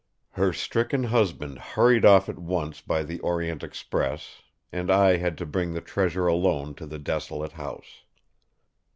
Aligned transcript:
"Her 0.31 0.51
stricken 0.51 1.03
husband 1.03 1.59
hurried 1.59 2.05
off 2.05 2.27
at 2.27 2.39
once 2.39 2.81
by 2.81 3.03
the 3.03 3.19
Orient 3.19 3.61
Express; 3.61 4.41
and 4.71 4.89
I 4.89 5.17
had 5.17 5.37
to 5.37 5.45
bring 5.45 5.73
the 5.75 5.79
treasure 5.81 6.25
alone 6.25 6.73
to 6.81 6.87
the 6.87 6.97
desolate 6.97 7.51
house. 7.51 8.01